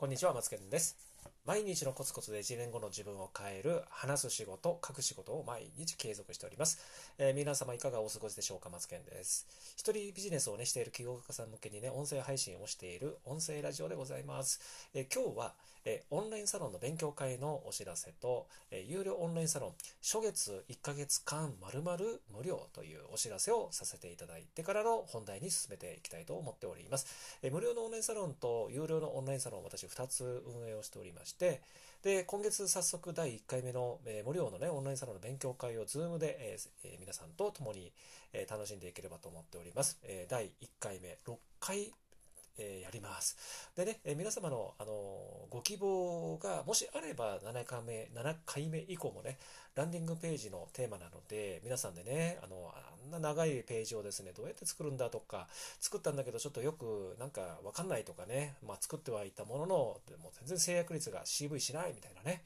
[0.00, 1.09] こんにちは、マツケンです。
[1.46, 6.78] 毎日のコツコツで1年後の自分を変える、話す仕事、書く仕事を毎日継続しております。
[7.18, 9.46] えー、皆様いかがお過ごしでしょうか、松健です。
[9.74, 14.60] 一人ビジネスをね、している起業家さん向けにね、音声配信をしている音声ラジオでございます。
[14.92, 15.54] えー、今日は、
[15.84, 19.72] えー、オンラインサロンの勉強会のお知らせと、え有料オンラインサロン、
[20.02, 27.38] 初月1ヶ月間まるまる無料というお知らせをさせていただいてからの本題に進めていきたいと思っております。
[27.42, 37.92] え無料のオンラインサロンと有料のオンラインサロン私2つ運営をしておりまして、で、今月早速第1回目の、えー、無料のね、オンラインサロンの勉強会を Zoom で、えー、皆さんと共に、
[38.32, 39.98] えー、楽しんでいければと思っております。
[40.04, 41.92] え第1回目、6回
[42.58, 43.36] え、やります。
[43.76, 49.38] でね、え、皆様の、あの、ご希望がもしあれば7回目、7回目以降もね、
[49.74, 55.48] ランディングページのテーマなので、皆さんでね、あの、あんな長いページをですね、どうやって作るんだとか、
[55.80, 62.42] 作ったんだけどちょっとよくなんかわかんないとかね、まあ作ってはいたものの、もう全然制約率が CV しないみたいなね、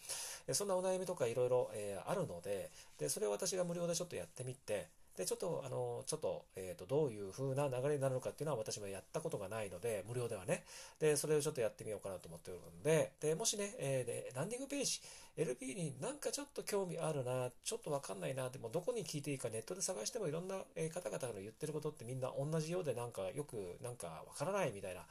[0.52, 1.70] そんなお悩みとかいろいろ
[2.06, 10.64] あるので、で、それを私が無料でちょっとやってみて、で、ちょっと、あの、ちょっと、えっ、ー、と、どういう風な流れになるのかっていうのは私もやったことがないので、無料ではね。
[10.98, 15.00] で、それをちょっとやってみようかなと思っておるんで、で、もしね、えー、で、ランディングページ、
[15.36, 25.02] LP になんかちょっと興味あるな、ちょっとわかんないな、でもどこに聞いていいかネットで探してもいろんな方々の言ってることってみんな同じようでなんかよくなんかわからないみたいな。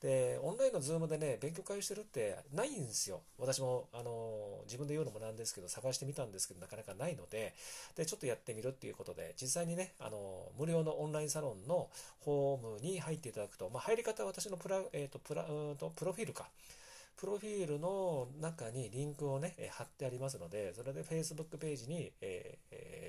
[0.00, 3.22] で、オンラインのズームでね、勉強会をしてるってないんですよ。
[3.38, 7.54] 私も、あの、自分で言うのもなんですけど、探してみたんですけど、なかなかないので、
[7.96, 16.48] で、ちょっとやってみるっていうことで、実際にね、あの、無料のオンラインサロンのホームに入っていただくと、まあ、入り方は私のプラ、えっ、ー、と、プラ、うんと、プロフィールか。
[17.16, 22.58] プロフィールの中にリンクをね、貼ってありますので、それで Facebook ページに、え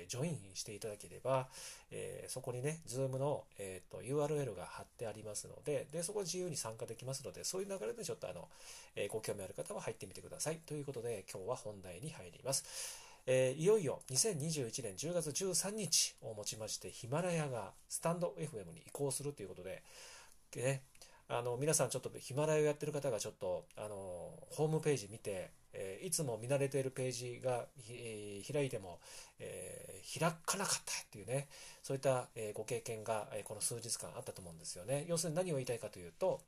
[0.06, 1.48] ー、ジョインしていただければ、
[1.90, 8.48] えー、そこにね、Zoom の、えーと、URL が貼ってありますので、で、そこ自由に参加できますので、そういう流れでちょっとあの、
[8.94, 10.58] えー、ご興味ある方は入ってみてください。
[10.66, 12.64] ということで、今日は本題に入ります。
[13.26, 19.82] えー、いよいよ2021年10月13日をもちまして、ヒマラヤがスタンド FM に移行するということで、
[20.56, 20.82] ね、
[21.28, 23.96] あの、皆さんちょっとヒマラヤをやってる方がちょっと、あの、
[24.50, 29.00] ホームページ見て、えー、いつも見慣れているページが、えー、開いても、
[29.38, 31.48] えー、開かなかったっていうね、
[31.82, 35.06] そういった、えご経験が、えこの数日間あったと思うんですよね。
[35.08, 36.40] 要するに何を言いたいかというと、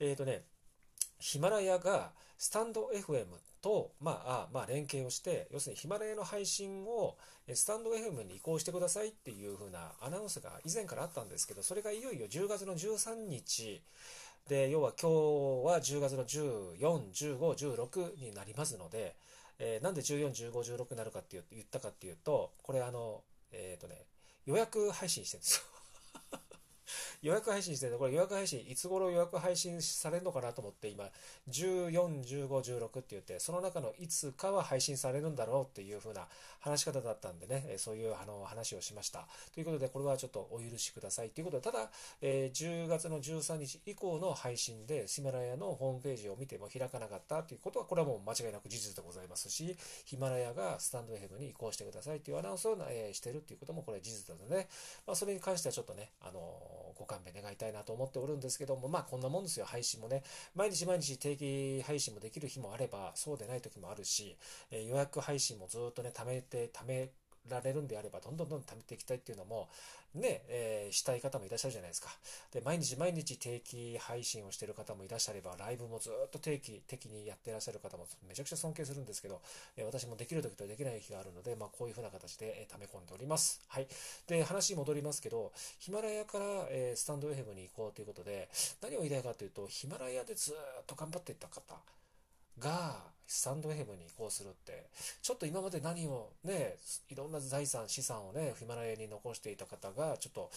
[0.00, 0.42] えっ、とね、
[1.24, 3.24] ヒマラヤがスタンド FM
[3.62, 7.16] と、まあ、まあ、連携をして、要するにヒマラヤの配信を
[7.50, 13.80] スタンド FM に移行してくださいっていう風なアナウンスが以前からあったんですけど、それがいよいよ10月の13日、
[14.50, 15.14] で、要は今日
[15.64, 19.16] は10月の14、15、16になりますので、
[19.58, 23.96] えー、なんで14、15、16になるかって言ったかっていうと、これあの、えっ、ー、とね、
[24.44, 25.74] 予約配信してるんですよ。
[27.24, 31.04] 予約配信してるこれ予約配信、いつ頃予約配信されるのかなと思って、今、
[31.48, 36.28] 14、15、16って言って、その中のいつかは配信されるんだろうっていう風な
[36.60, 39.26] 話し方だったんでね、そういうあの話をしました。
[39.54, 41.30] ということで、これはちょっとお許しください。
[41.30, 41.90] ということで、ただ、
[42.20, 49.74] えー、10月の13日以降の配信で、ヒマラヤのホームページを見ても開かなかったということは、これはもう間違いなく事実でございますし、
[50.04, 54.68] ヒマラヤがスタンド FM に移行してくださいというアナウンスを、えー、してるっていうこともこれ事実なので、
[55.06, 60.22] まあ、それに関してはちょっとね、あのー、ご勘弁願いたいなと思っておるんですけども、まあこんなもんですよ、配信もね。
[60.54, 64.36] 毎日毎日定期配信もできる日もあれば、そうでない時もあるし、
[64.70, 67.10] えー、予約配信もずっとね、貯めて、貯め
[67.48, 69.68] られるんであれば、どんどんどんどん貯めていきたいっていうのも、
[70.14, 72.08] ね、えー、したい方もいらっしゃるじゃないですか。
[72.52, 79.40] で、毎日毎日定期配信をしてる方もいらっしゃれば、ライブもずっと定期的にやってらっしゃる方もめちゃくちゃ尊敬するんですけど、
[79.76, 83.60] えー、私もできる時とできない日があるので、まあ、こういう風な形で、えー、溜め込んでおります。
[83.68, 83.88] はい。
[84.28, 88.48] で、話戻りますけど、ヒマラヤから、えー、スタンド FM に行こうということで、
[88.80, 90.54] 何を言いたいかというと、ヒマラヤでずっ
[90.86, 91.74] と頑張っていった方、
[92.58, 94.86] が、スタンド FM に移行するって、
[95.22, 96.76] ちょっと今まで何をね、
[97.08, 100.50] いろんな財産、資産をね、ヒマラヤに残していた方が、ちょっと、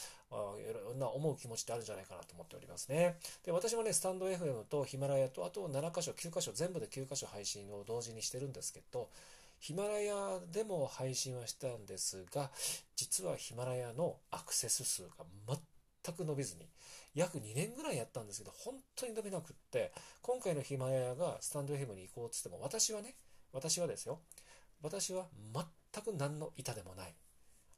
[0.60, 3.18] いろんな思う気持ちってあるんじゃないかなと思っておりますね。
[3.46, 9.10] で、私もね、スタンド FM とヒマラヤと、あと7箇所、9箇所、全部で9箇所配信を同時にしてるんですけど、
[9.60, 12.52] ヒマラヤでも配信はしたんですが、
[12.96, 15.26] 実はヒマラヤのアクセス数が
[16.08, 16.68] 全く伸びずに、
[17.14, 23.16] 約2年ぐらいやったんですけど、本当に伸びなくって、今回のヒマラヤがスタンド FM に行こうって言っても、私はね、
[23.52, 24.20] 私はですよ、
[24.82, 27.16] 私は全く何の板でもない。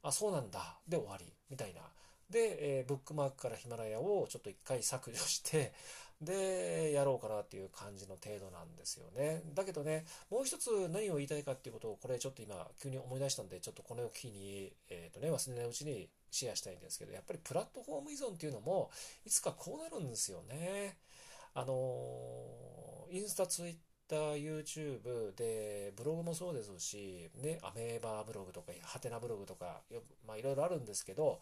[0.04, 0.80] あ、そうなんだ。
[0.88, 1.34] で終わり。
[1.50, 1.82] みたいな。
[2.30, 5.74] で、えー、ブックマークからヒマラヤをちょっと一回削除して、
[6.22, 9.42] で、やろうかなっていう感じの程度なんですよね。
[9.56, 18.90] だけどね、もう一つ何を言いたいかっていうことを、これちょっと今急に思い出したんで、ちょっとこの機に、えっ、ー、とね、忘れないうちにシェアしたいんですけど、やっぱりプラットフォーム依存っていうのも、
[19.26, 20.98] いつかこうなるんですよね。
[21.54, 23.76] あのインスタ、ツイッ
[24.10, 29.82] ター、YouTube で、ブログもそうですし、ね、アメーバーブログとか、ハテナブログとか、
[30.28, 31.40] まあ、いろいろあるんですけど、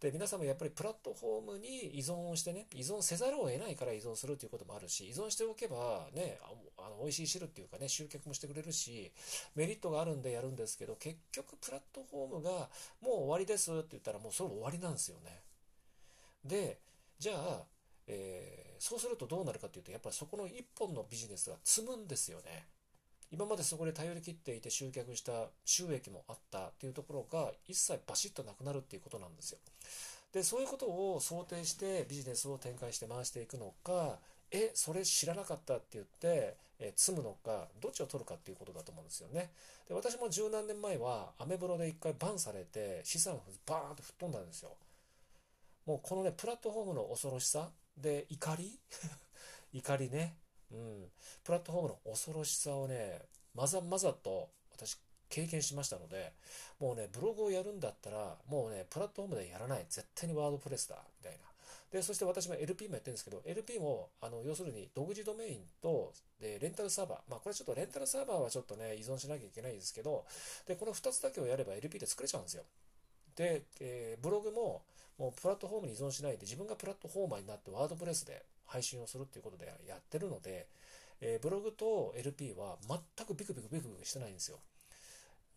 [0.00, 6.38] で、皆さんもやっぱりプラットフォームに依存をしてね、依存せざるを得ないから依存するということもあるし、依存しておけばね、
[6.76, 9.12] あの美味しい汁っていうかね、集客もしてくれるし、
[9.54, 12.50] メリットがあるんでやるんですけど、結局プラットフォームが
[13.00, 15.40] もう終わりですって言ったらもうそれ終わりなんですよね。
[16.44, 16.78] で、
[17.18, 17.62] じゃあ、
[18.06, 22.66] えー、そうするとどうなるかっていうと、やっぱりそこの一本のビジネスが積むんですよね。
[23.30, 29.58] 今までそこで頼り切っていて集客した収益もあったっていうところが一切バシッとなくなるっていうことなんですよ。
[30.32, 34.18] で、そういうことを想定してビジネスを展開して回していくのか、
[34.50, 39.50] え、それ知らなかったって言って、え積むのか、どっちを取るかっていうことだと思うんですよね。
[39.88, 44.70] で、私も十何年前はアメブロで一回バンされて資産バーンと吹っ飛んだんですよ。
[45.86, 47.68] もうこのね、プラットフォームの恐ろしさ
[48.00, 48.78] で怒り？
[49.72, 50.36] 怒りね。
[50.70, 51.10] うん。
[51.44, 53.22] プラットフォームの恐ろしさをね、
[53.54, 54.98] まざまざと私
[55.28, 56.32] 経験しましたので、
[56.78, 59.86] もうね、ブログをやるんだったら、もうね、プラットフォームでやらない。
[59.88, 60.96] 絶対にワードプレスだ。
[61.18, 61.38] みたいな。
[61.90, 67.18] で、そして私も LP もやってるんですけど、LP も、あの、要するに独自ドメインと、で、レンタルサーバー。
[67.30, 70.26] まあ、これちょっとレンタルサーバーはちょっとね、依存しなきゃいけないんですけど、
[70.66, 72.64] で、この2つだけをやれば LP で作れちゃうんですよ。
[73.38, 74.82] で、えー、ブログも、
[75.16, 80.66] もうプラットフォームに依存しないで、自分がプラットフォーマーになってワードプレスで配信をするっていうことでやってるので、
[81.20, 84.58] えー、ブログと LP は全くビクビクビクビクしてないんですよ。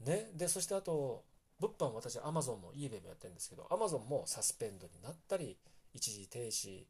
[0.06, 0.30] ね。
[0.36, 1.24] で、そしてあと、
[1.60, 5.58] 物販私 Amazon も eBay もやってるんですけど、Amazon もサスペンドになったり、
[5.94, 6.86] 一時停止、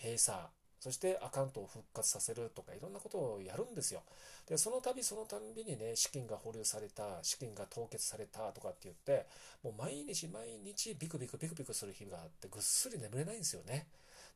[0.00, 0.38] 閉鎖、
[0.82, 4.02] そしてアカウントを復活させるとかいろんなことをやるんですよ。
[4.48, 9.24] で、その度そのたんびにね、資金が保留された、資金が凍結されたとかって言って、
[9.62, 13.86] もう毎日毎日ビクビクビクビクする日があってぐっすり眠れないんですよね。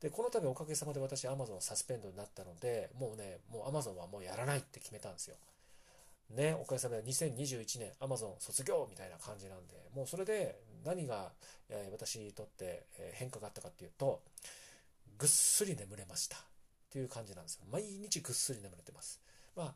[0.00, 5.34] で、この度おかげさまで私 Amazon サスペンドになったので、もうね、もう Amazon はもうやらないって決めたんですよ。
[6.30, 11.32] ね、おかげさまで2021年 Amazon 卒業みたいな感じなんで、もうそれで何が、
[11.90, 12.84] 私にとって
[13.14, 14.22] 変化があったかっていうと、
[15.18, 16.36] ぐっすり眠れました。
[16.36, 16.40] っ
[16.90, 17.64] ていう感じなんですよ。
[17.70, 19.20] 毎日ぐっすり眠れてます。
[19.54, 19.74] まあ、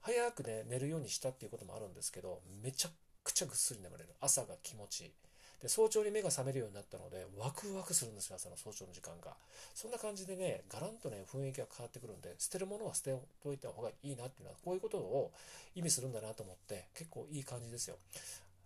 [0.00, 2.90] 早くね、寝るようにしたっていうこともあるんですけど、めちゃ
[3.22, 4.10] くちゃぐっすり眠れる。
[4.20, 5.12] 朝が気持ちいい。
[5.60, 9.36] で、早朝に目が覚めるようになったので、ワクワクするんですよ、朝の早朝の時間が。
[9.74, 15.32] そんな感じでね、ガランとね、雰囲気が変わってくるんで、捨てるものは捨てといた方がいいなっていうのは、こういうことを
[15.74, 17.98] 意味するんだなと思って、結構いい感じですよ。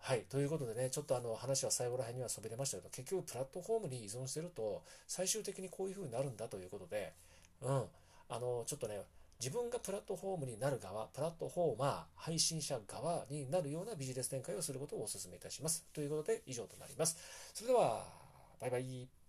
[0.04, 0.24] はい。
[0.28, 7.14] ということでね、ちょっとあの話は最後ら辺にはそびれましたけど、結局プラットフォームに依存してると、最終的にこういう風になるんだということで、
[7.62, 7.84] うん。
[8.28, 9.00] あの、ちょっとね、
[9.40, 15.86] 自分がプラットフォームになる側、プラットフォーマー、配信者側になるようなビジネス展開をすることをお勧めいたします。
[15.94, 17.16] ということで以上となります。
[17.54, 18.04] それでは、
[18.60, 19.23] バイバイ。